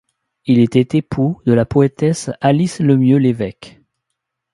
[0.47, 3.79] Il était époux de la poétesse Alice Lemieux-Lévesque.